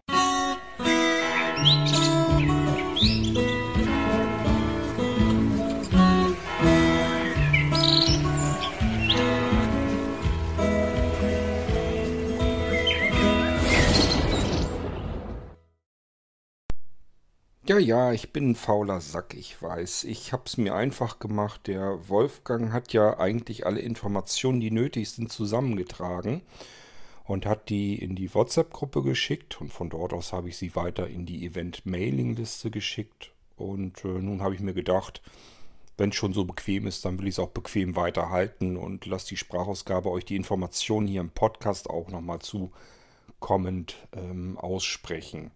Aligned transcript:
Ja, 17.76 17.82
ja, 17.82 18.14
ich 18.14 18.32
bin 18.32 18.52
ein 18.52 18.56
fauler 18.56 19.02
Sack, 19.02 19.34
ich 19.34 19.62
weiß. 19.62 20.06
Ich 20.06 20.32
hab's 20.32 20.56
mir 20.56 20.76
einfach 20.76 21.20
gemacht. 21.20 21.68
Der 21.68 22.08
Wolfgang 22.08 22.72
hat 22.72 22.94
ja 22.94 23.20
eigentlich 23.20 23.66
alle 23.66 23.82
Informationen, 23.82 24.62
die 24.62 24.72
nötig 24.72 25.10
sind, 25.10 25.30
zusammengetragen 25.30 26.42
und 27.26 27.46
hat 27.46 27.68
die 27.68 28.02
in 28.02 28.16
die 28.16 28.34
WhatsApp-Gruppe 28.34 29.04
geschickt 29.04 29.60
und 29.60 29.74
von 29.74 29.90
dort 29.90 30.14
aus 30.14 30.32
habe 30.32 30.48
ich 30.48 30.56
sie 30.56 30.74
weiter 30.78 31.10
in 31.10 31.26
die 31.26 31.46
Event-Mailing-Liste 31.46 32.72
geschickt 32.72 33.34
und 33.58 34.06
äh, 34.06 34.08
nun 34.08 34.42
habe 34.42 34.56
ich 34.56 34.62
mir 34.62 34.74
gedacht, 34.74 35.22
wenn 35.98 36.12
es 36.12 36.16
schon 36.16 36.32
so 36.32 36.46
bequem 36.46 36.88
ist, 36.88 37.04
dann 37.04 37.20
will 37.20 37.28
ich 37.28 37.36
es 37.36 37.40
auch 37.40 37.50
bequem 37.50 37.98
weiterhalten 37.98 38.78
und 38.78 39.06
lasse 39.06 39.28
die 39.28 39.38
Sprachausgabe 39.38 40.10
euch 40.12 40.24
die 40.24 40.38
Informationen 40.38 41.08
hier 41.08 41.20
im 41.20 41.30
Podcast 41.30 41.90
auch 41.90 42.08
nochmal 42.08 42.40
zukommend 42.40 43.98
ähm, 44.14 44.58
aussprechen. 44.58 45.52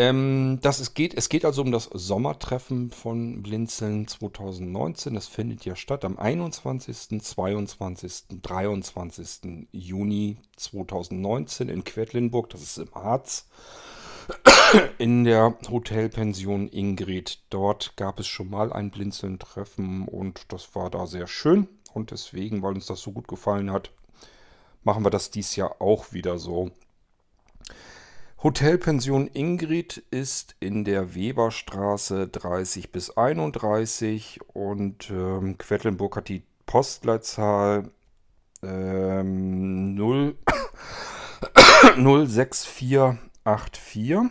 Ähm, 0.00 0.60
das 0.62 0.78
es 0.78 0.94
geht, 0.94 1.14
es 1.14 1.28
geht 1.28 1.44
also 1.44 1.60
um 1.60 1.72
das 1.72 1.90
Sommertreffen 1.92 2.92
von 2.92 3.42
Blinzeln 3.42 4.06
2019. 4.06 5.14
Das 5.14 5.26
findet 5.26 5.64
ja 5.64 5.74
statt 5.74 6.04
am 6.04 6.16
21., 6.16 7.20
22., 7.20 8.40
23. 8.40 9.66
Juni 9.72 10.36
2019 10.56 11.68
in 11.68 11.82
Quedlinburg, 11.82 12.48
das 12.50 12.62
ist 12.62 12.78
im 12.78 12.94
Harz, 12.94 13.48
in 14.98 15.24
der 15.24 15.58
Hotelpension 15.68 16.68
Ingrid. 16.68 17.40
Dort 17.50 17.96
gab 17.96 18.20
es 18.20 18.28
schon 18.28 18.50
mal 18.50 18.72
ein 18.72 18.92
Blinzeln-Treffen 18.92 20.06
und 20.06 20.52
das 20.52 20.76
war 20.76 20.90
da 20.90 21.08
sehr 21.08 21.26
schön. 21.26 21.66
Und 21.92 22.12
deswegen, 22.12 22.62
weil 22.62 22.74
uns 22.74 22.86
das 22.86 23.00
so 23.00 23.10
gut 23.10 23.26
gefallen 23.26 23.72
hat, 23.72 23.90
machen 24.84 25.04
wir 25.04 25.10
das 25.10 25.32
dies 25.32 25.56
Jahr 25.56 25.82
auch 25.82 26.12
wieder 26.12 26.38
so. 26.38 26.70
Hotelpension 28.40 29.26
Ingrid 29.26 30.04
ist 30.12 30.54
in 30.60 30.84
der 30.84 31.16
Weberstraße 31.16 32.28
30 32.28 32.92
bis 32.92 33.16
31 33.16 34.38
und 34.54 35.10
ähm, 35.10 35.58
Quedlinburg 35.58 36.14
hat 36.14 36.28
die 36.28 36.44
Postleitzahl 36.64 37.90
ähm, 38.62 39.96
0, 39.96 40.36
06484. 41.96 44.18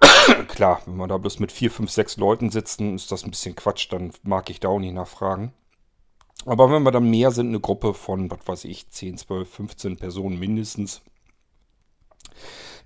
klar, 0.48 0.82
wenn 0.86 0.96
wir 0.96 1.08
da 1.08 1.16
bloß 1.16 1.40
mit 1.40 1.52
vier, 1.52 1.70
fünf, 1.70 1.90
sechs 1.90 2.16
Leuten 2.16 2.50
sitzen, 2.50 2.94
ist 2.94 3.10
das 3.10 3.24
ein 3.24 3.30
bisschen 3.30 3.56
Quatsch. 3.56 3.90
Dann 3.90 4.12
mag 4.22 4.50
ich 4.50 4.60
da 4.60 4.68
auch 4.68 4.78
nicht 4.78 4.94
nachfragen. 4.94 5.52
Aber 6.46 6.70
wenn 6.70 6.82
wir 6.82 6.90
dann 6.90 7.10
mehr 7.10 7.30
sind, 7.30 7.48
eine 7.48 7.60
Gruppe 7.60 7.94
von, 7.94 8.30
was 8.30 8.46
weiß 8.46 8.64
ich, 8.64 8.90
10, 8.90 9.18
12, 9.18 9.48
15 9.48 9.96
Personen 9.96 10.38
mindestens, 10.38 11.02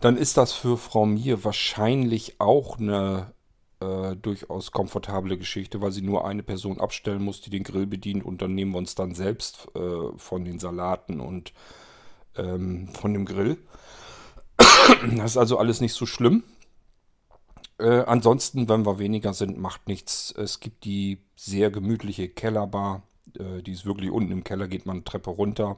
dann 0.01 0.17
ist 0.17 0.37
das 0.37 0.53
für 0.53 0.77
Frau 0.77 1.07
Mier 1.07 1.43
wahrscheinlich 1.45 2.41
auch 2.41 2.79
eine 2.79 3.33
äh, 3.81 4.17
durchaus 4.17 4.71
komfortable 4.71 5.39
Geschichte, 5.39 5.81
weil 5.81 5.93
sie 5.93 6.03
nur 6.03 6.27
eine 6.27 6.43
Person 6.43 6.81
abstellen 6.81 7.23
muss, 7.23 7.41
die 7.41 7.51
den 7.51 7.65
Grill 7.65 7.87
bedient 7.87 8.25
und 8.25 8.43
dann 8.43 8.55
nehmen 8.55 8.73
wir 8.73 8.79
uns 8.79 8.95
dann 8.95 9.15
selbst 9.15 9.69
äh, 9.75 10.17
von 10.17 10.45
den 10.45 10.59
Salaten 10.59 11.21
und 11.21 11.53
ähm, 12.37 12.89
von 12.89 13.13
dem 13.13 13.25
Grill. 13.25 13.59
Das 15.17 15.33
ist 15.33 15.37
also 15.37 15.59
alles 15.59 15.81
nicht 15.81 15.95
so 15.95 16.07
schlimm. 16.07 16.45
Äh, 17.79 18.05
ansonsten, 18.05 18.69
wenn 18.69 18.87
wir 18.87 18.99
weniger 18.99 19.35
sind, 19.35 19.59
macht 19.59 19.87
nichts. 19.87 20.35
Es 20.37 20.61
gibt 20.61 20.85
die 20.85 21.19
sehr 21.37 21.71
gemütliche 21.71 22.29
Kellerbar. 22.29 23.03
Äh, 23.39 23.63
die 23.63 23.73
ist 23.73 23.87
wirklich 23.87 24.11
unten 24.11 24.33
im 24.33 24.45
Keller, 24.45 24.69
geht 24.69 24.87
man 24.87 25.05
Treppe 25.05 25.31
runter. 25.31 25.77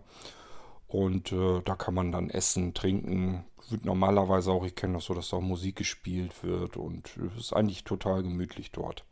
Und 0.88 1.32
äh, 1.32 1.60
da 1.64 1.76
kann 1.76 1.94
man 1.94 2.10
dann 2.12 2.30
essen, 2.30 2.74
trinken. 2.74 3.44
Wird 3.68 3.84
normalerweise 3.84 4.50
auch, 4.50 4.64
ich 4.64 4.74
kenne 4.74 4.94
das 4.94 5.04
so, 5.04 5.14
dass 5.14 5.30
da 5.30 5.36
auch 5.36 5.42
Musik 5.42 5.76
gespielt 5.76 6.42
wird. 6.42 6.76
Und 6.76 7.16
es 7.36 7.40
ist 7.44 7.52
eigentlich 7.52 7.84
total 7.84 8.22
gemütlich 8.22 8.72
dort. 8.72 9.04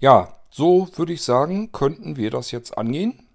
Ja, 0.00 0.36
so 0.50 0.88
würde 0.96 1.12
ich 1.12 1.22
sagen, 1.22 1.72
könnten 1.72 2.16
wir 2.16 2.30
das 2.30 2.50
jetzt 2.50 2.76
angehen. 2.76 3.26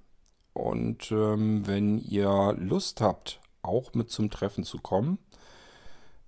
Und 0.54 1.12
ähm, 1.12 1.66
wenn 1.66 1.98
ihr 2.00 2.56
Lust 2.58 3.02
habt, 3.02 3.40
auch 3.62 3.94
mit 3.94 4.10
zum 4.10 4.30
Treffen 4.30 4.64
zu 4.64 4.80
kommen, 4.80 5.18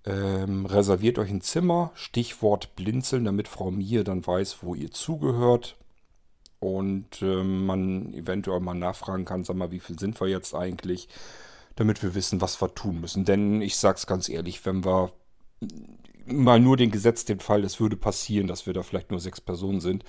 ähm, 0.06 0.66
reserviert 0.66 1.20
euch 1.20 1.30
ein 1.30 1.42
Zimmer, 1.42 1.92
Stichwort 1.94 2.76
blinzeln, 2.76 3.26
damit 3.26 3.48
Frau 3.48 3.72
Mier 3.72 4.04
dann 4.04 4.26
weiß, 4.26 4.64
wo 4.64 4.74
ihr 4.74 4.92
zugehört. 4.92 5.78
Und 6.62 7.22
ähm, 7.24 7.66
man 7.66 8.14
eventuell 8.14 8.60
mal 8.62 8.76
nachfragen 8.76 9.26
kann, 9.26 9.44
sag 9.44 9.58
mal, 9.58 9.72
wie 9.72 9.80
viel 9.80 10.00
sind 10.00 10.22
wir 10.22 10.28
jetzt 10.28 10.56
eigentlich, 10.56 11.10
damit 11.76 12.04
wir 12.04 12.16
wissen, 12.16 12.40
was 12.40 12.62
wir 12.62 12.74
tun 12.74 13.02
müssen. 13.02 13.26
Denn 13.26 13.62
ich 13.62 13.76
sag's 13.78 14.08
ganz 14.08 14.30
ehrlich, 14.30 14.66
wenn 14.66 14.86
wir 14.86 15.12
mal 16.28 16.60
nur 16.60 16.78
den 16.78 16.92
Gesetz, 16.92 17.26
den 17.26 17.40
Fall, 17.40 17.64
es 17.64 17.80
würde 17.80 17.98
passieren, 17.98 18.48
dass 18.48 18.68
wir 18.68 18.74
da 18.74 18.84
vielleicht 18.84 19.12
nur 19.12 19.20
sechs 19.20 19.42
Personen 19.42 19.82
sind, 19.82 20.04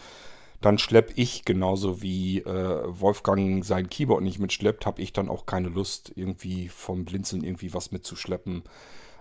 dann 0.60 0.78
schlepp 0.78 1.12
ich 1.16 1.44
genauso 1.44 2.02
wie 2.02 2.40
äh, 2.40 2.82
Wolfgang 2.87 3.64
sein 3.64 3.90
Keyboard 3.90 4.22
nicht 4.22 4.38
mitschleppt, 4.38 4.87
habe 4.87 5.02
ich 5.02 5.12
dann 5.12 5.28
auch 5.28 5.46
keine 5.46 5.69
Lust, 5.69 6.12
irgendwie 6.14 6.69
vom 6.69 7.05
Blinzeln 7.05 7.43
irgendwie 7.43 7.75
was 7.75 7.90
mitzuschleppen. 7.93 8.62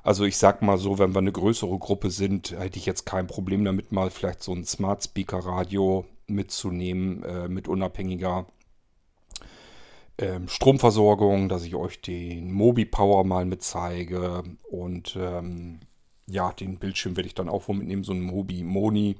Also 0.03 0.25
ich 0.25 0.37
sag 0.37 0.61
mal 0.61 0.77
so, 0.77 0.99
wenn 0.99 1.13
wir 1.13 1.19
eine 1.19 1.31
größere 1.31 1.77
Gruppe 1.77 2.09
sind, 2.09 2.51
hätte 2.51 2.77
ich 2.77 2.85
jetzt 2.85 3.05
kein 3.05 3.27
Problem 3.27 3.63
damit, 3.63 3.91
mal 3.91 4.09
vielleicht 4.09 4.43
so 4.43 4.53
ein 4.53 4.65
Smart 4.65 5.03
Speaker 5.03 5.39
Radio 5.39 6.05
mitzunehmen 6.33 7.23
äh, 7.23 7.47
mit 7.47 7.67
unabhängiger 7.67 8.47
ähm, 10.17 10.47
Stromversorgung, 10.47 11.49
dass 11.49 11.63
ich 11.63 11.75
euch 11.75 12.01
den 12.01 12.51
Mobi 12.51 12.85
Power 12.85 13.23
mal 13.23 13.45
mit 13.45 13.63
zeige 13.63 14.43
und 14.69 15.17
ähm, 15.19 15.79
ja, 16.27 16.51
den 16.51 16.77
Bildschirm 16.77 17.15
werde 17.17 17.27
ich 17.27 17.35
dann 17.35 17.49
auch 17.49 17.67
wohl 17.67 17.75
mitnehmen, 17.75 18.03
so 18.03 18.13
ein 18.13 18.21
Mobi 18.21 18.63
Moni. 18.63 19.17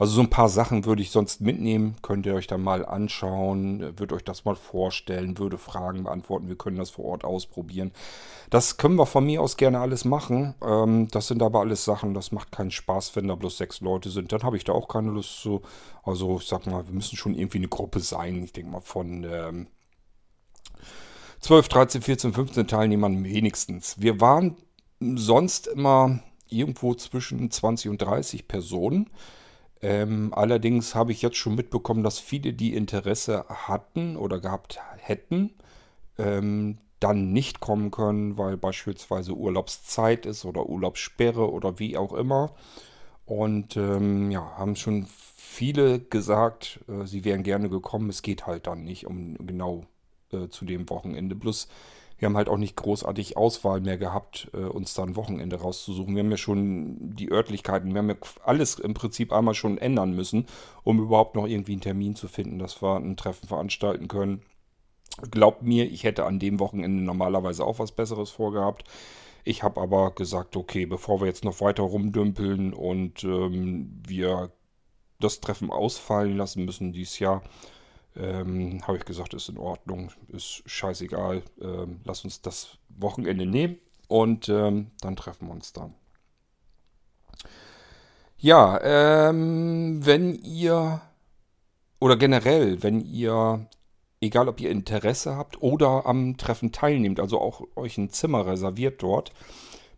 Also 0.00 0.14
so 0.14 0.22
ein 0.22 0.30
paar 0.30 0.48
Sachen 0.48 0.86
würde 0.86 1.02
ich 1.02 1.10
sonst 1.10 1.42
mitnehmen, 1.42 1.94
könnt 2.00 2.24
ihr 2.24 2.34
euch 2.34 2.46
dann 2.46 2.62
mal 2.62 2.86
anschauen, 2.86 3.98
würde 3.98 4.14
euch 4.14 4.24
das 4.24 4.46
mal 4.46 4.56
vorstellen, 4.56 5.36
würde 5.36 5.58
Fragen 5.58 6.04
beantworten, 6.04 6.48
wir 6.48 6.56
können 6.56 6.78
das 6.78 6.88
vor 6.88 7.04
Ort 7.04 7.22
ausprobieren. 7.22 7.92
Das 8.48 8.78
können 8.78 8.96
wir 8.96 9.04
von 9.04 9.26
mir 9.26 9.42
aus 9.42 9.58
gerne 9.58 9.78
alles 9.78 10.06
machen. 10.06 10.54
Ähm, 10.62 11.08
das 11.10 11.26
sind 11.26 11.42
aber 11.42 11.60
alles 11.60 11.84
Sachen, 11.84 12.14
das 12.14 12.32
macht 12.32 12.50
keinen 12.50 12.70
Spaß, 12.70 13.14
wenn 13.14 13.28
da 13.28 13.34
bloß 13.34 13.58
sechs 13.58 13.82
Leute 13.82 14.08
sind. 14.08 14.32
Dann 14.32 14.42
habe 14.42 14.56
ich 14.56 14.64
da 14.64 14.72
auch 14.72 14.88
keine 14.88 15.10
Lust 15.10 15.42
zu. 15.42 15.60
Also 16.02 16.38
ich 16.38 16.48
sag 16.48 16.66
mal, 16.66 16.86
wir 16.86 16.94
müssen 16.94 17.18
schon 17.18 17.34
irgendwie 17.34 17.58
eine 17.58 17.68
Gruppe 17.68 18.00
sein. 18.00 18.42
Ich 18.42 18.54
denke 18.54 18.70
mal 18.70 18.80
von 18.80 19.26
ähm, 19.30 19.66
12, 21.40 21.68
13, 21.68 22.00
14, 22.00 22.32
15 22.32 22.66
Teilnehmern 22.68 23.22
wenigstens. 23.22 24.00
Wir 24.00 24.18
waren 24.18 24.56
sonst 24.98 25.66
immer 25.66 26.20
irgendwo 26.48 26.94
zwischen 26.94 27.50
20 27.50 27.90
und 27.90 28.00
30 28.00 28.48
Personen. 28.48 29.10
Ähm, 29.82 30.32
allerdings 30.34 30.94
habe 30.94 31.12
ich 31.12 31.22
jetzt 31.22 31.36
schon 31.36 31.54
mitbekommen, 31.54 32.02
dass 32.02 32.18
viele, 32.18 32.52
die 32.52 32.74
Interesse 32.74 33.46
hatten 33.48 34.16
oder 34.16 34.40
gehabt 34.40 34.78
hätten, 34.98 35.54
ähm, 36.18 36.78
dann 36.98 37.32
nicht 37.32 37.60
kommen 37.60 37.90
können, 37.90 38.36
weil 38.36 38.58
beispielsweise 38.58 39.32
Urlaubszeit 39.34 40.26
ist 40.26 40.44
oder 40.44 40.68
Urlaubssperre 40.68 41.50
oder 41.50 41.78
wie 41.78 41.96
auch 41.96 42.12
immer. 42.12 42.54
Und 43.24 43.76
ähm, 43.76 44.30
ja, 44.30 44.58
haben 44.58 44.76
schon 44.76 45.06
viele 45.36 46.00
gesagt, 46.00 46.80
äh, 46.88 47.06
sie 47.06 47.24
wären 47.24 47.42
gerne 47.42 47.70
gekommen. 47.70 48.10
Es 48.10 48.22
geht 48.22 48.46
halt 48.46 48.66
dann 48.66 48.84
nicht 48.84 49.06
um 49.06 49.36
genau 49.46 49.84
äh, 50.32 50.48
zu 50.48 50.64
dem 50.64 50.90
Wochenende. 50.90 51.36
Plus 51.36 51.68
wir 52.20 52.26
haben 52.26 52.36
halt 52.36 52.50
auch 52.50 52.58
nicht 52.58 52.76
großartig 52.76 53.36
Auswahl 53.38 53.80
mehr 53.80 53.96
gehabt, 53.96 54.50
äh, 54.52 54.58
uns 54.58 54.92
da 54.92 55.02
ein 55.02 55.16
Wochenende 55.16 55.56
rauszusuchen. 55.56 56.14
Wir 56.14 56.22
haben 56.22 56.30
ja 56.30 56.36
schon 56.36 57.16
die 57.16 57.32
Örtlichkeiten, 57.32 57.94
wir 57.94 57.98
haben 57.98 58.10
ja 58.10 58.16
alles 58.44 58.78
im 58.78 58.92
Prinzip 58.92 59.32
einmal 59.32 59.54
schon 59.54 59.78
ändern 59.78 60.14
müssen, 60.14 60.46
um 60.84 61.00
überhaupt 61.00 61.34
noch 61.34 61.46
irgendwie 61.46 61.72
einen 61.72 61.80
Termin 61.80 62.14
zu 62.14 62.28
finden, 62.28 62.58
dass 62.58 62.82
wir 62.82 62.96
ein 62.96 63.16
Treffen 63.16 63.48
veranstalten 63.48 64.06
können. 64.06 64.42
Glaubt 65.30 65.62
mir, 65.62 65.90
ich 65.90 66.04
hätte 66.04 66.26
an 66.26 66.38
dem 66.38 66.60
Wochenende 66.60 67.02
normalerweise 67.02 67.64
auch 67.64 67.78
was 67.78 67.92
Besseres 67.92 68.30
vorgehabt. 68.30 68.84
Ich 69.42 69.62
habe 69.62 69.80
aber 69.80 70.10
gesagt, 70.10 70.56
okay, 70.56 70.84
bevor 70.84 71.20
wir 71.20 71.26
jetzt 71.26 71.44
noch 71.44 71.62
weiter 71.62 71.82
rumdümpeln 71.82 72.74
und 72.74 73.24
ähm, 73.24 74.02
wir 74.06 74.52
das 75.18 75.40
Treffen 75.40 75.70
ausfallen 75.70 76.36
lassen 76.36 76.66
müssen 76.66 76.92
dieses 76.92 77.18
Jahr, 77.18 77.42
ähm, 78.16 78.80
Habe 78.86 78.98
ich 78.98 79.04
gesagt, 79.04 79.34
ist 79.34 79.48
in 79.48 79.58
Ordnung, 79.58 80.10
ist 80.28 80.62
scheißegal. 80.66 81.42
Ähm, 81.60 82.00
lass 82.04 82.24
uns 82.24 82.42
das 82.42 82.78
Wochenende 82.88 83.46
nehmen 83.46 83.78
und 84.08 84.48
ähm, 84.48 84.90
dann 85.00 85.16
treffen 85.16 85.46
wir 85.48 85.54
uns 85.54 85.72
dann. 85.72 85.94
Ja, 88.38 88.80
ähm, 88.82 90.04
wenn 90.04 90.34
ihr 90.34 91.02
oder 92.00 92.16
generell, 92.16 92.82
wenn 92.82 93.00
ihr, 93.02 93.66
egal 94.20 94.48
ob 94.48 94.60
ihr 94.60 94.70
Interesse 94.70 95.36
habt 95.36 95.62
oder 95.62 96.06
am 96.06 96.36
Treffen 96.38 96.72
teilnehmt, 96.72 97.20
also 97.20 97.38
auch 97.40 97.62
euch 97.76 97.98
ein 97.98 98.10
Zimmer 98.10 98.46
reserviert 98.46 99.02
dort, 99.02 99.32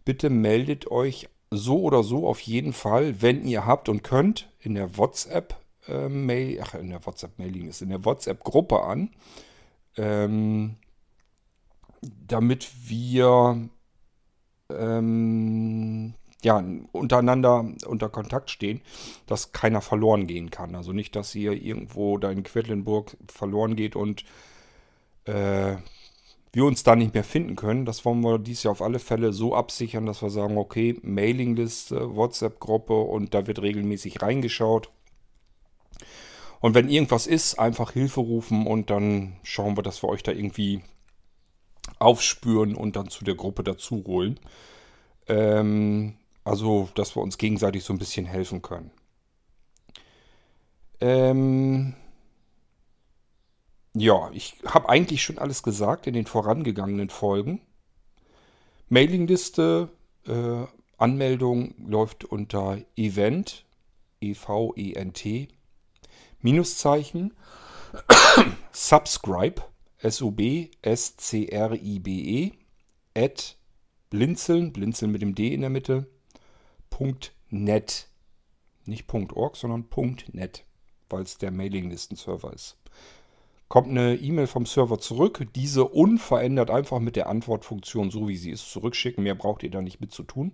bitte 0.05 0.29
meldet 0.29 0.91
euch 0.91 1.29
so 1.51 1.83
oder 1.83 2.03
so 2.03 2.27
auf 2.27 2.41
jeden 2.41 2.73
Fall, 2.73 3.23
wenn 3.23 3.47
ihr 3.47 3.65
habt 3.65 3.89
und 3.89 4.03
könnt, 4.03 4.49
in 4.59 4.75
der 4.75 4.99
WhatsApp 4.99 5.62
äh, 5.89 6.09
Mail, 6.09 6.61
ach, 6.63 6.75
in 6.75 6.91
der 6.91 7.05
WhatsApp-Mailing 7.05 7.69
ist, 7.69 7.83
in 7.83 7.91
der 7.91 8.05
WhatsApp-Gruppe 8.05 8.83
an, 8.83 9.11
ähm, 9.97 10.77
damit 12.01 12.71
wir 12.89 13.69
ähm, 14.71 16.15
ja, 16.43 16.65
untereinander 16.93 17.73
unter 17.87 18.09
Kontakt 18.09 18.51
stehen, 18.51 18.81
dass 19.27 19.53
keiner 19.53 19.81
verloren 19.81 20.27
gehen 20.27 20.51
kann. 20.51 20.75
Also 20.75 20.93
nicht, 20.93 21.15
dass 21.15 21.35
ihr 21.35 21.53
irgendwo 21.53 22.19
da 22.19 22.31
in 22.31 22.43
Quedlinburg 22.43 23.17
verloren 23.29 23.77
geht 23.77 23.95
und 23.95 24.25
äh, 25.25 25.77
wir 26.53 26.65
uns 26.65 26.83
da 26.83 26.97
nicht 26.97 27.15
mehr 27.15 27.25
finden 27.25 27.57
können. 27.57 27.87
Das 27.87 28.05
wollen 28.05 28.21
wir 28.23 28.39
dieses 28.39 28.65
Jahr 28.65 28.73
auf 28.73 28.83
alle 28.83 28.99
Fälle 28.99 29.33
so 29.33 29.55
absichern, 29.55 30.05
dass 30.05 30.21
wir 30.21 30.31
sagen, 30.31 30.59
okay, 30.59 30.99
Mailingliste, 31.03 32.15
WhatsApp-Gruppe 32.15 32.95
und 33.01 33.35
da 33.35 33.47
wird 33.47 33.63
regelmäßig 33.63 34.21
reingeschaut. 34.21 34.91
Und 36.63 36.75
wenn 36.75 36.89
irgendwas 36.89 37.27
ist, 37.27 37.59
einfach 37.59 37.91
Hilfe 37.91 38.21
rufen 38.21 38.69
und 38.69 38.89
dann 38.89 39.37
schauen 39.43 39.77
wir, 39.77 39.83
dass 39.83 40.03
wir 40.03 40.09
euch 40.09 40.23
da 40.23 40.31
irgendwie 40.31 40.81
aufspüren 41.99 42.77
und 42.77 42.95
dann 42.95 43.09
zu 43.09 43.25
der 43.25 43.35
Gruppe 43.35 43.65
dazu 43.65 44.05
holen. 44.07 44.39
Ähm, 45.27 46.15
also, 46.45 46.89
dass 46.95 47.17
wir 47.17 47.23
uns 47.23 47.37
gegenseitig 47.37 47.83
so 47.83 47.93
ein 47.93 47.99
bisschen 47.99 48.27
helfen 48.27 48.63
können. 48.63 48.93
Ähm, 51.01 51.95
ja, 53.95 54.31
ich 54.33 54.55
habe 54.65 54.89
eigentlich 54.89 55.21
schon 55.21 55.39
alles 55.39 55.65
gesagt 55.65 56.07
in 56.07 56.15
den 56.15 56.27
vorangegangenen 56.27 57.11
Folgen. 57.11 57.61
Mailingliste, 58.89 59.89
äh, 60.29 60.65
Anmeldung 60.97 61.75
läuft 61.85 62.25
unter 62.25 62.79
Event, 62.95 63.65
E-V-E-N-T, 64.21 65.49
Minuszeichen, 66.43 67.33
Subscribe, 68.73 69.63
S-U-B-S-C-R-I-B-E, 69.99 72.53
at 73.17 73.57
blinzeln, 74.11 74.73
blinzeln 74.73 75.13
mit 75.13 75.23
dem 75.23 75.35
D 75.35 75.55
in 75.55 75.63
der 75.63 75.71
Mitte, 75.71 76.07
.net. 77.51 78.09
Nicht 78.85 79.13
.org, 79.15 79.57
sondern 79.57 79.87
.net, 80.33 80.65
weil 81.09 81.23
es 81.23 81.39
der 81.39 81.51
Mailinglisten-Server 81.51 82.53
ist. 82.53 82.77
Kommt 83.69 83.89
eine 83.89 84.17
E-Mail 84.17 84.49
vom 84.49 84.67
Server 84.67 84.99
zurück, 84.99 85.47
diese 85.55 85.85
unverändert 85.85 86.71
einfach 86.71 86.99
mit 86.99 87.17
der 87.17 87.29
Antwortfunktion, 87.29 88.11
so 88.11 88.29
wie 88.29 88.37
sie 88.37 88.51
ist, 88.51 88.71
zurückschicken. 88.71 89.25
Mehr 89.25 89.35
braucht 89.35 89.63
ihr 89.63 89.71
da 89.71 89.81
nicht 89.81 90.01
mit 90.01 90.13
zu 90.13 90.25
tun. 90.25 90.53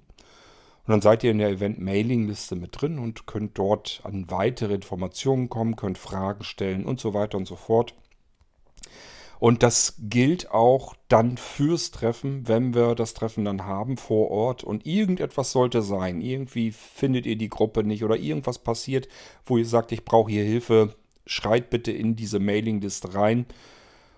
Und 0.88 0.92
dann 0.92 1.00
seid 1.02 1.22
ihr 1.22 1.32
in 1.32 1.38
der 1.38 1.50
Event-Mailing-Liste 1.50 2.56
mit 2.56 2.80
drin 2.80 2.98
und 2.98 3.26
könnt 3.26 3.58
dort 3.58 4.00
an 4.04 4.30
weitere 4.30 4.72
Informationen 4.72 5.50
kommen, 5.50 5.76
könnt 5.76 5.98
Fragen 5.98 6.44
stellen 6.44 6.86
und 6.86 6.98
so 6.98 7.12
weiter 7.12 7.36
und 7.36 7.46
so 7.46 7.56
fort. 7.56 7.92
Und 9.38 9.62
das 9.62 9.96
gilt 9.98 10.50
auch 10.50 10.94
dann 11.08 11.36
fürs 11.36 11.90
Treffen, 11.90 12.48
wenn 12.48 12.74
wir 12.74 12.94
das 12.94 13.12
Treffen 13.12 13.44
dann 13.44 13.66
haben 13.66 13.98
vor 13.98 14.30
Ort 14.30 14.64
und 14.64 14.86
irgendetwas 14.86 15.52
sollte 15.52 15.82
sein. 15.82 16.22
Irgendwie 16.22 16.72
findet 16.72 17.26
ihr 17.26 17.36
die 17.36 17.50
Gruppe 17.50 17.84
nicht 17.84 18.02
oder 18.02 18.16
irgendwas 18.16 18.58
passiert, 18.58 19.08
wo 19.44 19.58
ihr 19.58 19.66
sagt, 19.66 19.92
ich 19.92 20.06
brauche 20.06 20.30
hier 20.30 20.44
Hilfe. 20.44 20.94
Schreit 21.26 21.68
bitte 21.68 21.92
in 21.92 22.16
diese 22.16 22.38
Mailingliste 22.38 23.12
rein 23.12 23.44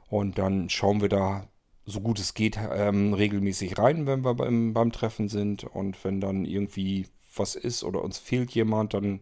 und 0.08 0.38
dann 0.38 0.70
schauen 0.70 1.00
wir 1.00 1.08
da 1.08 1.48
so 1.90 2.00
gut 2.00 2.18
es 2.18 2.34
geht 2.34 2.58
ähm, 2.58 3.12
regelmäßig 3.14 3.78
rein, 3.78 4.06
wenn 4.06 4.24
wir 4.24 4.34
beim, 4.34 4.72
beim 4.72 4.92
Treffen 4.92 5.28
sind. 5.28 5.64
Und 5.64 6.02
wenn 6.04 6.20
dann 6.20 6.44
irgendwie 6.44 7.06
was 7.36 7.54
ist 7.54 7.84
oder 7.84 8.02
uns 8.02 8.18
fehlt 8.18 8.50
jemand, 8.52 8.94
dann 8.94 9.20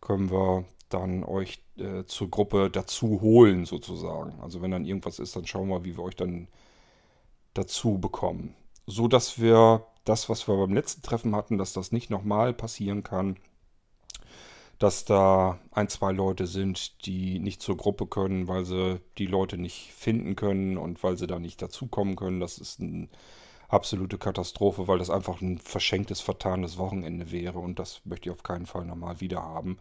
können 0.00 0.30
wir 0.30 0.64
dann 0.88 1.24
euch 1.24 1.62
äh, 1.78 2.04
zur 2.04 2.30
Gruppe 2.30 2.70
dazu 2.70 3.20
holen, 3.20 3.64
sozusagen. 3.64 4.38
Also 4.40 4.62
wenn 4.62 4.70
dann 4.70 4.84
irgendwas 4.84 5.18
ist, 5.18 5.34
dann 5.36 5.46
schauen 5.46 5.68
wir, 5.68 5.84
wie 5.84 5.96
wir 5.96 6.04
euch 6.04 6.16
dann 6.16 6.48
dazu 7.54 7.98
bekommen. 7.98 8.54
So 8.86 9.08
dass 9.08 9.40
wir 9.40 9.86
das, 10.04 10.28
was 10.28 10.48
wir 10.48 10.56
beim 10.56 10.74
letzten 10.74 11.02
Treffen 11.02 11.34
hatten, 11.36 11.58
dass 11.58 11.72
das 11.72 11.92
nicht 11.92 12.10
nochmal 12.10 12.52
passieren 12.52 13.02
kann. 13.02 13.36
Dass 14.82 15.04
da 15.04 15.60
ein, 15.70 15.88
zwei 15.88 16.10
Leute 16.10 16.48
sind, 16.48 17.06
die 17.06 17.38
nicht 17.38 17.62
zur 17.62 17.76
Gruppe 17.76 18.04
können, 18.08 18.48
weil 18.48 18.64
sie 18.64 19.00
die 19.16 19.26
Leute 19.26 19.56
nicht 19.56 19.92
finden 19.92 20.34
können 20.34 20.76
und 20.76 21.04
weil 21.04 21.16
sie 21.16 21.28
da 21.28 21.38
nicht 21.38 21.62
dazukommen 21.62 22.16
können. 22.16 22.40
Das 22.40 22.58
ist 22.58 22.80
eine 22.80 23.06
absolute 23.68 24.18
Katastrophe, 24.18 24.88
weil 24.88 24.98
das 24.98 25.08
einfach 25.08 25.40
ein 25.40 25.58
verschenktes, 25.58 26.20
vertanes 26.20 26.78
Wochenende 26.78 27.30
wäre 27.30 27.60
und 27.60 27.78
das 27.78 28.00
möchte 28.04 28.28
ich 28.28 28.34
auf 28.34 28.42
keinen 28.42 28.66
Fall 28.66 28.84
nochmal 28.84 29.20
wieder 29.20 29.40
haben. 29.40 29.78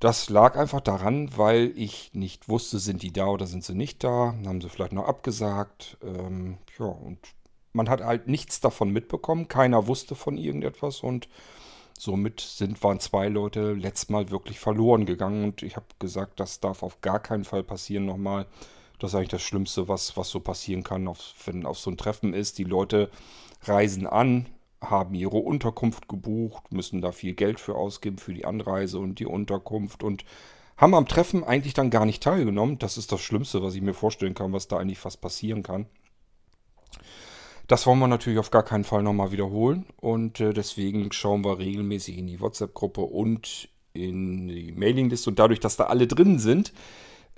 Das 0.00 0.28
lag 0.28 0.58
einfach 0.58 0.82
daran, 0.82 1.30
weil 1.38 1.72
ich 1.74 2.12
nicht 2.12 2.50
wusste, 2.50 2.80
sind 2.80 3.02
die 3.02 3.10
da 3.10 3.24
oder 3.28 3.46
sind 3.46 3.64
sie 3.64 3.74
nicht 3.74 4.04
da. 4.04 4.34
Haben 4.44 4.60
sie 4.60 4.68
vielleicht 4.68 4.92
noch 4.92 5.08
abgesagt. 5.08 5.96
Ähm, 6.02 6.58
ja, 6.78 6.84
und 6.84 7.20
man 7.72 7.88
hat 7.88 8.02
halt 8.02 8.28
nichts 8.28 8.60
davon 8.60 8.90
mitbekommen. 8.90 9.48
Keiner 9.48 9.86
wusste 9.86 10.14
von 10.14 10.36
irgendetwas 10.36 11.00
und 11.00 11.26
somit 11.98 12.40
sind, 12.40 12.82
waren 12.82 13.00
zwei 13.00 13.28
Leute 13.28 13.72
letztes 13.72 14.08
Mal 14.08 14.30
wirklich 14.30 14.58
verloren 14.58 15.06
gegangen. 15.06 15.44
Und 15.44 15.62
ich 15.62 15.76
habe 15.76 15.86
gesagt, 15.98 16.40
das 16.40 16.60
darf 16.60 16.82
auf 16.82 17.00
gar 17.00 17.20
keinen 17.20 17.44
Fall 17.44 17.62
passieren 17.62 18.06
nochmal. 18.06 18.46
Das 18.98 19.10
ist 19.10 19.14
eigentlich 19.16 19.28
das 19.28 19.42
Schlimmste, 19.42 19.88
was, 19.88 20.16
was 20.16 20.30
so 20.30 20.40
passieren 20.40 20.82
kann, 20.82 21.08
auf, 21.08 21.34
wenn 21.44 21.66
auf 21.66 21.78
so 21.78 21.90
ein 21.90 21.96
Treffen 21.96 22.32
ist. 22.32 22.58
Die 22.58 22.64
Leute 22.64 23.10
reisen 23.62 24.06
an, 24.06 24.46
haben 24.80 25.14
ihre 25.14 25.38
Unterkunft 25.38 26.08
gebucht, 26.08 26.72
müssen 26.72 27.00
da 27.00 27.12
viel 27.12 27.34
Geld 27.34 27.60
für 27.60 27.74
ausgeben 27.74 28.18
für 28.18 28.34
die 28.34 28.44
Anreise 28.44 28.98
und 28.98 29.18
die 29.18 29.26
Unterkunft 29.26 30.02
und 30.02 30.24
haben 30.76 30.94
am 30.94 31.06
Treffen 31.06 31.44
eigentlich 31.44 31.74
dann 31.74 31.90
gar 31.90 32.04
nicht 32.04 32.22
teilgenommen. 32.22 32.78
Das 32.78 32.98
ist 32.98 33.12
das 33.12 33.20
Schlimmste, 33.20 33.62
was 33.62 33.74
ich 33.74 33.82
mir 33.82 33.94
vorstellen 33.94 34.34
kann, 34.34 34.52
was 34.52 34.68
da 34.68 34.78
eigentlich 34.78 34.98
fast 34.98 35.20
passieren 35.20 35.62
kann. 35.62 35.86
Das 37.66 37.86
wollen 37.86 37.98
wir 37.98 38.08
natürlich 38.08 38.38
auf 38.38 38.50
gar 38.50 38.62
keinen 38.62 38.84
Fall 38.84 39.02
nochmal 39.02 39.32
wiederholen 39.32 39.86
und 40.00 40.40
äh, 40.40 40.52
deswegen 40.52 41.10
schauen 41.12 41.44
wir 41.44 41.58
regelmäßig 41.58 42.18
in 42.18 42.26
die 42.26 42.40
WhatsApp-Gruppe 42.40 43.00
und 43.00 43.68
in 43.94 44.48
die 44.48 44.72
Mailingliste 44.72 45.30
und 45.30 45.38
dadurch, 45.38 45.60
dass 45.60 45.76
da 45.76 45.84
alle 45.84 46.06
drin 46.06 46.38
sind, 46.38 46.72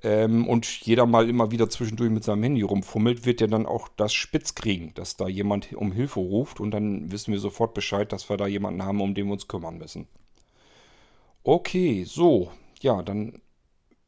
ähm, 0.03 0.47
und 0.47 0.67
jeder 0.83 1.07
mal 1.07 1.29
immer 1.29 1.51
wieder 1.51 1.71
zwischendurch 1.71 2.11
mit 2.11 2.25
seinem 2.25 2.43
Handy 2.43 2.63
rumfummelt, 2.63 3.25
wird 3.25 3.41
er 3.41 3.49
dann 3.49 3.67
auch 3.67 3.89
das 3.97 4.13
spitz 4.13 4.55
kriegen, 4.55 4.93
dass 4.95 5.17
da 5.17 5.27
jemand 5.27 5.73
um 5.73 5.93
Hilfe 5.93 6.21
ruft 6.21 6.61
und 6.61 6.71
dann 6.71 7.11
wissen 7.11 7.33
wir 7.33 7.41
sofort 7.41 7.75
Bescheid, 7.75 8.13
dass 8.13 8.29
wir 8.29 8.37
da 8.37 8.47
jemanden 8.47 8.85
haben, 8.85 9.01
um 9.01 9.15
den 9.15 9.27
wir 9.27 9.33
uns 9.33 9.49
kümmern 9.49 9.79
müssen. 9.79 10.07
Okay, 11.45 12.05
so, 12.05 12.51
ja, 12.81 13.03
dann 13.03 13.41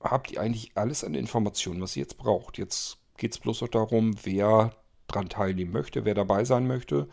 habt 0.01 0.31
ihr 0.31 0.41
eigentlich 0.41 0.73
alles 0.75 1.05
an 1.05 1.15
Informationen, 1.15 1.81
was 1.81 1.97
ihr 1.97 2.03
jetzt 2.03 2.19
braucht. 2.19 2.59
Jetzt 2.59 2.99
geht 3.17 3.33
es 3.33 3.39
bloß 3.39 3.63
noch 3.63 3.69
darum, 3.69 4.15
wer 4.23 4.73
dran 5.09 5.29
teilnehmen 5.29 5.73
möchte, 5.73 6.05
wer 6.05 6.15
dabei 6.15 6.45
sein 6.45 6.67
möchte. 6.67 7.09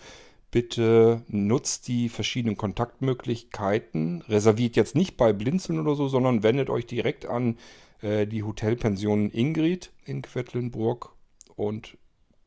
Bitte 0.52 1.24
nutzt 1.28 1.88
die 1.88 2.08
verschiedenen 2.08 2.56
Kontaktmöglichkeiten. 2.56 4.22
Reserviert 4.30 4.76
jetzt 4.76 4.96
nicht 4.96 5.18
bei 5.18 5.34
Blinzeln 5.34 5.80
oder 5.80 5.96
so, 5.96 6.08
sondern 6.08 6.44
wendet 6.44 6.70
euch 6.70 6.86
direkt 6.86 7.26
an 7.26 7.58
äh, 8.02 8.26
die 8.26 8.44
Hotelpension 8.44 9.32
Ingrid 9.32 9.92
in 10.06 10.22
Quedlinburg 10.22 11.12
und 11.56 11.98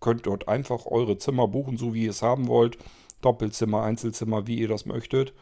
könnt 0.00 0.26
dort 0.26 0.48
einfach 0.48 0.86
eure 0.86 1.18
Zimmer 1.18 1.48
buchen, 1.48 1.76
so 1.76 1.92
wie 1.92 2.04
ihr 2.04 2.10
es 2.10 2.22
haben 2.22 2.46
wollt. 2.46 2.78
Doppelzimmer, 3.20 3.82
Einzelzimmer, 3.82 4.46
wie 4.46 4.58
ihr 4.58 4.68
das 4.68 4.86
möchtet. 4.86 5.34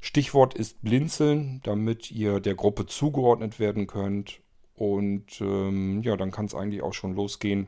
Stichwort 0.00 0.54
ist 0.54 0.82
Blinzeln, 0.82 1.60
damit 1.64 2.10
ihr 2.10 2.40
der 2.40 2.54
Gruppe 2.54 2.86
zugeordnet 2.86 3.58
werden 3.58 3.86
könnt. 3.86 4.40
Und 4.74 5.40
ähm, 5.40 6.02
ja, 6.02 6.16
dann 6.16 6.30
kann 6.30 6.46
es 6.46 6.54
eigentlich 6.54 6.82
auch 6.82 6.94
schon 6.94 7.14
losgehen. 7.14 7.66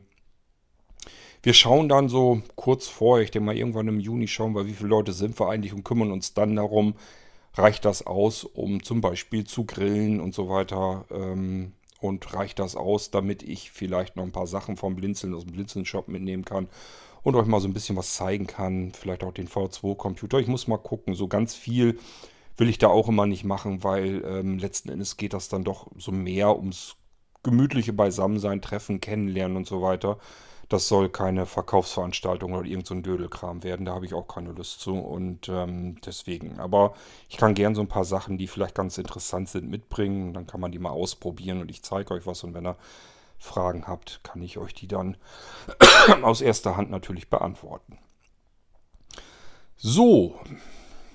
Wir 1.43 1.53
schauen 1.53 1.89
dann 1.89 2.09
so 2.09 2.41
kurz 2.55 2.87
vor, 2.87 3.19
ich 3.19 3.31
denke 3.31 3.45
mal 3.45 3.57
irgendwann 3.57 3.87
im 3.87 3.99
Juni 3.99 4.27
schauen 4.27 4.55
wir, 4.55 4.65
wie 4.65 4.73
viele 4.73 4.89
Leute 4.89 5.13
sind 5.13 5.39
wir 5.39 5.49
eigentlich 5.49 5.73
und 5.73 5.83
kümmern 5.83 6.11
uns 6.11 6.33
dann 6.33 6.55
darum, 6.55 6.95
reicht 7.53 7.85
das 7.85 8.05
aus, 8.05 8.43
um 8.43 8.83
zum 8.83 9.01
Beispiel 9.01 9.45
zu 9.45 9.65
grillen 9.65 10.19
und 10.19 10.33
so 10.33 10.49
weiter. 10.49 11.05
Ähm, 11.11 11.73
und 12.01 12.33
reicht 12.33 12.59
das 12.59 12.75
aus, 12.75 13.09
damit 13.09 13.43
ich 13.43 13.71
vielleicht 13.71 14.15
noch 14.15 14.23
ein 14.23 14.31
paar 14.31 14.47
Sachen 14.47 14.77
vom 14.77 14.95
Blinzeln 14.95 15.33
aus 15.33 15.43
dem 15.43 15.53
Blinzeln-Shop 15.53 16.07
mitnehmen 16.07 16.45
kann 16.45 16.67
und 17.23 17.35
euch 17.35 17.47
mal 17.47 17.59
so 17.59 17.67
ein 17.67 17.73
bisschen 17.73 17.95
was 17.95 18.13
zeigen 18.13 18.47
kann. 18.47 18.91
Vielleicht 18.93 19.23
auch 19.23 19.33
den 19.33 19.47
V2-Computer. 19.47 20.39
Ich 20.39 20.47
muss 20.47 20.67
mal 20.67 20.77
gucken. 20.77 21.15
So 21.15 21.27
ganz 21.27 21.55
viel 21.55 21.97
will 22.57 22.69
ich 22.69 22.77
da 22.77 22.87
auch 22.87 23.09
immer 23.09 23.25
nicht 23.25 23.43
machen, 23.43 23.83
weil 23.83 24.23
ähm, 24.25 24.59
letzten 24.59 24.89
Endes 24.89 25.17
geht 25.17 25.33
das 25.33 25.49
dann 25.49 25.63
doch 25.63 25.87
so 25.97 26.11
mehr 26.11 26.55
ums 26.55 26.95
gemütliche 27.43 27.93
Beisammensein, 27.93 28.61
Treffen, 28.61 29.01
Kennenlernen 29.01 29.57
und 29.57 29.67
so 29.67 29.81
weiter. 29.81 30.17
Das 30.69 30.87
soll 30.87 31.09
keine 31.09 31.45
Verkaufsveranstaltung 31.45 32.53
oder 32.53 32.67
irgend 32.67 32.87
so 32.87 32.95
Dödelkram 32.95 33.63
werden. 33.63 33.85
Da 33.85 33.93
habe 33.93 34.05
ich 34.05 34.13
auch 34.13 34.27
keine 34.27 34.51
Lust 34.51 34.79
zu. 34.79 34.95
Und 34.95 35.47
ähm, 35.49 35.97
deswegen. 36.05 36.59
Aber 36.59 36.93
ich 37.29 37.37
kann 37.37 37.53
gern 37.53 37.75
so 37.75 37.81
ein 37.81 37.87
paar 37.87 38.05
Sachen, 38.05 38.37
die 38.37 38.47
vielleicht 38.47 38.75
ganz 38.75 38.97
interessant 38.97 39.49
sind, 39.49 39.69
mitbringen. 39.69 40.33
Dann 40.33 40.47
kann 40.47 40.61
man 40.61 40.71
die 40.71 40.79
mal 40.79 40.89
ausprobieren 40.89 41.61
und 41.61 41.69
ich 41.69 41.83
zeige 41.83 42.13
euch 42.13 42.25
was. 42.25 42.43
Und 42.43 42.53
wenn 42.53 42.65
ihr 42.65 42.77
Fragen 43.37 43.87
habt, 43.87 44.21
kann 44.23 44.41
ich 44.41 44.57
euch 44.57 44.73
die 44.73 44.87
dann 44.87 45.17
aus 46.23 46.41
erster 46.41 46.77
Hand 46.77 46.89
natürlich 46.89 47.29
beantworten. 47.29 47.99
So, 49.77 50.39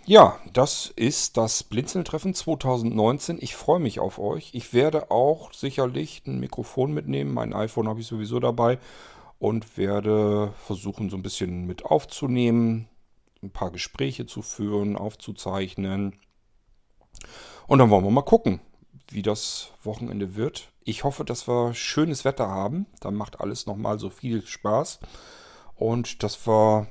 ja, 0.06 0.38
das 0.52 0.92
ist 0.96 1.36
das 1.36 1.62
Blinzeltreffen 1.62 2.34
2019. 2.34 3.38
Ich 3.40 3.56
freue 3.56 3.80
mich 3.80 4.00
auf 4.00 4.18
euch. 4.18 4.50
Ich 4.54 4.72
werde 4.72 5.10
auch 5.10 5.52
sicherlich 5.52 6.22
ein 6.26 6.40
Mikrofon 6.40 6.92
mitnehmen. 6.92 7.32
Mein 7.32 7.52
iPhone 7.52 7.88
habe 7.88 8.00
ich 8.00 8.06
sowieso 8.06 8.38
dabei 8.38 8.78
und 9.40 9.78
werde 9.78 10.52
versuchen, 10.64 11.08
so 11.08 11.16
ein 11.16 11.22
bisschen 11.22 11.66
mit 11.66 11.84
aufzunehmen, 11.86 12.88
ein 13.42 13.50
paar 13.50 13.70
Gespräche 13.72 14.26
zu 14.26 14.42
führen, 14.42 14.96
aufzuzeichnen. 14.96 16.14
Und 17.66 17.78
dann 17.78 17.88
wollen 17.88 18.04
wir 18.04 18.10
mal 18.10 18.20
gucken, 18.20 18.60
wie 19.10 19.22
das 19.22 19.72
Wochenende 19.82 20.36
wird. 20.36 20.70
Ich 20.84 21.04
hoffe, 21.04 21.24
dass 21.24 21.48
wir 21.48 21.72
schönes 21.72 22.26
Wetter 22.26 22.48
haben. 22.48 22.86
Dann 23.00 23.14
macht 23.14 23.40
alles 23.40 23.66
nochmal 23.66 23.98
so 23.98 24.10
viel 24.10 24.46
Spaß. 24.46 25.00
Und 25.74 26.22
dass 26.22 26.46
wir 26.46 26.86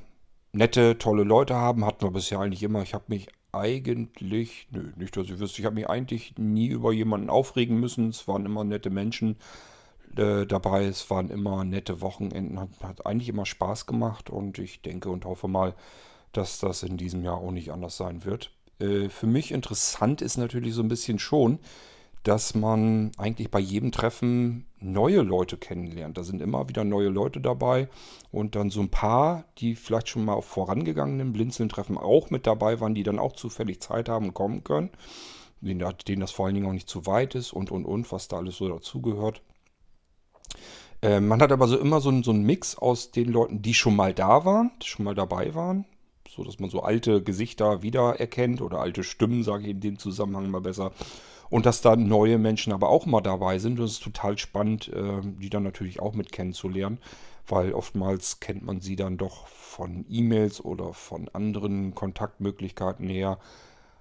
nette, 0.50 0.98
tolle 0.98 1.22
Leute 1.22 1.54
haben, 1.54 1.84
hatten 1.84 2.02
wir 2.02 2.10
bisher 2.10 2.40
eigentlich 2.40 2.64
immer. 2.64 2.82
Ich 2.82 2.94
habe 2.94 3.04
mich 3.06 3.28
eigentlich, 3.52 4.66
nö, 4.72 4.90
nicht, 4.96 5.16
dass 5.16 5.26
ich 5.26 5.38
wüsste, 5.38 5.60
ich 5.60 5.66
habe 5.66 5.76
mich 5.76 5.88
eigentlich 5.88 6.34
nie 6.36 6.66
über 6.66 6.92
jemanden 6.92 7.30
aufregen 7.30 7.78
müssen. 7.78 8.08
Es 8.08 8.26
waren 8.26 8.44
immer 8.44 8.64
nette 8.64 8.90
Menschen 8.90 9.36
äh, 10.16 10.46
dabei. 10.46 10.84
Es 10.84 11.10
waren 11.10 11.30
immer 11.30 11.64
nette 11.64 12.00
Wochenenden, 12.00 12.58
hat, 12.60 12.68
hat 12.82 13.06
eigentlich 13.06 13.28
immer 13.28 13.46
Spaß 13.46 13.86
gemacht 13.86 14.30
und 14.30 14.58
ich 14.58 14.82
denke 14.82 15.10
und 15.10 15.24
hoffe 15.24 15.48
mal, 15.48 15.74
dass 16.32 16.58
das 16.58 16.82
in 16.82 16.96
diesem 16.96 17.22
Jahr 17.22 17.38
auch 17.38 17.50
nicht 17.50 17.72
anders 17.72 17.96
sein 17.96 18.24
wird. 18.24 18.52
Äh, 18.78 19.08
für 19.08 19.26
mich 19.26 19.52
interessant 19.52 20.22
ist 20.22 20.36
natürlich 20.36 20.74
so 20.74 20.82
ein 20.82 20.88
bisschen 20.88 21.18
schon, 21.18 21.58
dass 22.22 22.54
man 22.54 23.12
eigentlich 23.16 23.50
bei 23.50 23.60
jedem 23.60 23.92
Treffen 23.92 24.66
neue 24.78 25.22
Leute 25.22 25.56
kennenlernt. 25.56 26.18
Da 26.18 26.22
sind 26.22 26.42
immer 26.42 26.68
wieder 26.68 26.84
neue 26.84 27.08
Leute 27.08 27.40
dabei 27.40 27.88
und 28.30 28.56
dann 28.56 28.70
so 28.70 28.80
ein 28.80 28.90
paar, 28.90 29.44
die 29.58 29.74
vielleicht 29.74 30.08
schon 30.10 30.24
mal 30.24 30.34
auf 30.34 30.44
vorangegangenen 30.44 31.32
Blinzeln-Treffen 31.32 31.96
auch 31.96 32.30
mit 32.30 32.46
dabei 32.46 32.80
waren, 32.80 32.94
die 32.94 33.02
dann 33.02 33.18
auch 33.18 33.32
zufällig 33.32 33.80
Zeit 33.80 34.08
haben 34.08 34.26
und 34.26 34.34
kommen 34.34 34.64
können, 34.64 34.90
denen, 35.60 35.94
denen 36.06 36.20
das 36.20 36.30
vor 36.30 36.46
allen 36.46 36.54
Dingen 36.54 36.66
auch 36.66 36.74
nicht 36.74 36.88
zu 36.88 37.06
weit 37.06 37.34
ist 37.34 37.52
und 37.52 37.70
und 37.70 37.86
und, 37.86 38.12
was 38.12 38.28
da 38.28 38.36
alles 38.36 38.56
so 38.56 38.68
dazugehört. 38.68 39.42
Äh, 41.02 41.20
man 41.20 41.40
hat 41.40 41.52
aber 41.52 41.66
so 41.68 41.78
immer 41.78 42.00
so, 42.00 42.22
so 42.22 42.30
einen 42.30 42.44
Mix 42.44 42.76
aus 42.76 43.10
den 43.10 43.30
Leuten, 43.32 43.62
die 43.62 43.74
schon 43.74 43.96
mal 43.96 44.12
da 44.14 44.44
waren, 44.44 44.70
die 44.82 44.86
schon 44.86 45.04
mal 45.04 45.14
dabei 45.14 45.54
waren, 45.54 45.86
so 46.28 46.44
dass 46.44 46.58
man 46.58 46.70
so 46.70 46.82
alte 46.82 47.22
Gesichter 47.22 47.82
wiedererkennt 47.82 48.60
oder 48.60 48.80
alte 48.80 49.02
Stimmen, 49.02 49.42
sage 49.42 49.64
ich 49.64 49.70
in 49.70 49.80
dem 49.80 49.98
Zusammenhang 49.98 50.50
mal 50.50 50.60
besser. 50.60 50.92
Und 51.48 51.66
dass 51.66 51.80
da 51.80 51.96
neue 51.96 52.38
Menschen 52.38 52.72
aber 52.72 52.90
auch 52.90 53.06
mal 53.06 53.20
dabei 53.20 53.58
sind. 53.58 53.78
Das 53.80 53.90
ist 53.90 54.04
total 54.04 54.38
spannend, 54.38 54.88
äh, 54.88 55.20
die 55.22 55.50
dann 55.50 55.64
natürlich 55.64 56.00
auch 56.00 56.14
mit 56.14 56.30
kennenzulernen, 56.30 56.98
weil 57.48 57.72
oftmals 57.72 58.38
kennt 58.38 58.64
man 58.64 58.80
sie 58.80 58.94
dann 58.94 59.16
doch 59.16 59.48
von 59.48 60.04
E-Mails 60.08 60.64
oder 60.64 60.92
von 60.92 61.28
anderen 61.32 61.94
Kontaktmöglichkeiten 61.94 63.08
her, 63.08 63.38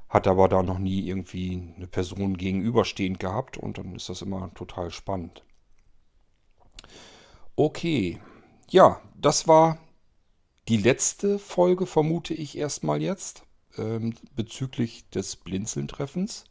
hat 0.10 0.28
aber 0.28 0.48
da 0.48 0.62
noch 0.62 0.80
nie 0.80 1.08
irgendwie 1.08 1.74
eine 1.76 1.88
Person 1.88 2.38
gegenüberstehend 2.38 3.20
gehabt 3.20 3.58
und 3.58 3.78
dann 3.78 3.96
ist 3.96 4.10
das 4.10 4.22
immer 4.22 4.52
total 4.54 4.92
spannend. 4.92 5.44
Okay, 7.60 8.18
ja, 8.70 9.02
das 9.18 9.50
war 9.50 9.80
die 10.70 10.78
letzte 10.78 11.38
Folge, 11.38 11.88
vermute 11.88 12.34
ich 12.34 12.58
erstmal 12.58 13.02
jetzt, 13.02 13.44
ähm, 13.78 14.14
bezüglich 14.34 15.10
des 15.10 15.36
Blinzeln-Treffens. 15.36 16.46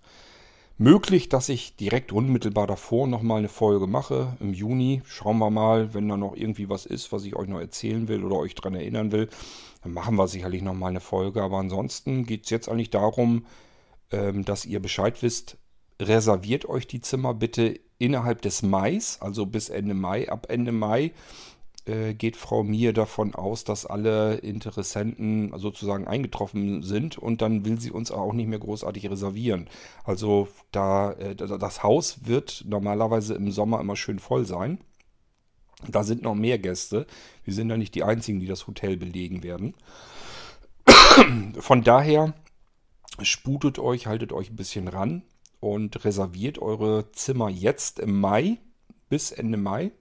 Möglich, 0.77 1.31
dass 1.31 1.49
ich 1.49 1.77
direkt 1.77 2.13
unmittelbar 2.13 2.67
davor 2.67 3.07
nochmal 3.07 3.39
eine 3.39 3.49
Folge 3.49 3.87
mache 3.87 4.37
im 4.39 4.53
Juni. 4.53 5.01
Schauen 5.07 5.39
wir 5.39 5.49
mal, 5.49 5.95
wenn 5.95 6.11
da 6.11 6.19
noch 6.19 6.37
irgendwie 6.37 6.69
was 6.69 6.85
ist, 6.85 7.11
was 7.11 7.25
ich 7.25 7.35
euch 7.35 7.49
noch 7.49 7.61
erzählen 7.61 8.07
will 8.07 8.23
oder 8.23 8.37
euch 8.37 8.55
daran 8.55 8.75
erinnern 8.75 9.11
will, 9.11 9.31
dann 9.83 9.95
machen 9.95 10.17
wir 10.17 10.29
sicherlich 10.29 10.61
nochmal 10.61 10.91
eine 10.91 11.01
Folge. 11.01 11.43
Aber 11.43 11.57
ansonsten 11.57 12.27
geht 12.27 12.45
es 12.45 12.51
jetzt 12.51 12.69
eigentlich 12.69 12.91
darum, 12.91 13.47
ähm, 14.11 14.45
dass 14.45 14.67
ihr 14.67 14.81
Bescheid 14.81 15.23
wisst. 15.23 15.57
Reserviert 15.99 16.67
euch 16.67 16.87
die 16.87 17.01
Zimmer 17.01 17.33
bitte 17.33 17.81
innerhalb 17.99 18.43
des 18.43 18.63
Mais, 18.63 19.21
also 19.21 19.47
bis 19.47 19.69
Ende 19.69 19.95
Mai. 19.95 20.29
Ab 20.29 20.47
Ende 20.49 20.73
Mai 20.73 21.13
äh, 21.89 22.15
geht 22.15 22.37
Frau 22.37 22.63
Mir 22.63 22.93
davon 22.93 23.35
aus, 23.35 23.65
dass 23.65 23.87
alle 23.87 24.37
Interessenten 24.37 25.53
sozusagen 25.57 26.07
eingetroffen 26.07 26.83
sind 26.83 27.19
und 27.19 27.43
dann 27.43 27.65
will 27.65 27.81
sie 27.81 27.91
uns 27.91 28.11
auch 28.11 28.33
nicht 28.33 28.49
mehr 28.49 28.59
großartig 28.59 29.11
reservieren. 29.11 29.69
Also 30.05 30.49
da 30.71 31.13
äh, 31.13 31.35
das 31.35 31.83
Haus 31.83 32.27
wird 32.27 32.65
normalerweise 32.67 33.35
im 33.35 33.51
Sommer 33.51 33.81
immer 33.81 33.97
schön 33.97 34.19
voll 34.19 34.45
sein. 34.47 34.79
Da 35.87 36.03
sind 36.03 36.23
noch 36.23 36.35
mehr 36.35 36.59
Gäste. 36.59 37.07
Wir 37.45 37.55
sind 37.55 37.71
ja 37.71 37.77
nicht 37.77 37.95
die 37.95 38.03
einzigen, 38.03 38.41
die 38.41 38.47
das 38.47 38.67
Hotel 38.67 38.97
belegen 38.97 39.43
werden. 39.45 39.75
Von 41.59 41.85
daher 41.85 42.35
sputet 43.23 43.79
euch, 43.79 44.07
haltet 44.07 44.33
euch 44.33 44.51
ein 44.51 44.57
bisschen 44.57 44.89
ran 44.89 45.23
und 45.61 46.05
reserviert 46.05 46.59
eure 46.59 47.11
Zimmer 47.13 47.49
jetzt 47.49 47.99
im 47.99 48.21
Mai 48.21 48.59
bis 49.09 49.33
Ende 49.33 49.59
Mai 49.59 49.93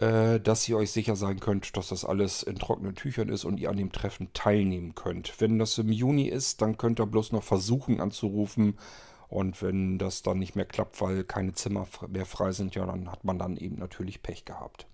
äh, 0.00 0.40
dass 0.40 0.68
ihr 0.68 0.78
euch 0.78 0.90
sicher 0.90 1.14
sein 1.14 1.40
könnt, 1.40 1.76
dass 1.76 1.88
das 1.88 2.04
alles 2.04 2.42
in 2.42 2.58
trockenen 2.58 2.94
Tüchern 2.94 3.28
ist 3.28 3.44
und 3.44 3.60
ihr 3.60 3.70
an 3.70 3.76
dem 3.76 3.92
Treffen 3.92 4.32
teilnehmen 4.32 4.94
könnt. 4.94 5.40
Wenn 5.40 5.58
das 5.58 5.76
im 5.78 5.92
Juni 5.92 6.24
ist, 6.24 6.62
dann 6.62 6.78
könnt 6.78 7.00
ihr 7.00 7.06
bloß 7.06 7.32
noch 7.32 7.42
versuchen 7.42 8.00
anzurufen. 8.00 8.78
Und 9.28 9.62
wenn 9.62 9.98
das 9.98 10.22
dann 10.22 10.38
nicht 10.38 10.56
mehr 10.56 10.64
klappt, 10.64 11.00
weil 11.00 11.22
keine 11.22 11.52
Zimmer 11.52 11.86
mehr 12.08 12.26
frei 12.26 12.50
sind, 12.52 12.74
ja, 12.74 12.84
dann 12.84 13.12
hat 13.12 13.24
man 13.24 13.38
dann 13.38 13.56
eben 13.56 13.76
natürlich 13.76 14.22
Pech 14.22 14.44
gehabt. 14.44 14.86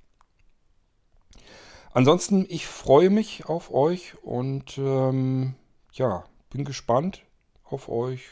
Ansonsten, 1.92 2.44
ich 2.48 2.66
freue 2.66 3.08
mich 3.08 3.46
auf 3.46 3.72
euch 3.72 4.14
und 4.22 4.76
ähm, 4.76 5.54
ja, 5.92 6.24
bin 6.50 6.64
gespannt 6.64 7.24
auf 7.64 7.88
euch. 7.88 8.24